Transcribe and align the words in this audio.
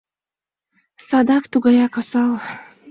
—Садак 1.07 1.43
тугаяк 1.51 1.95
осал. 1.99 2.31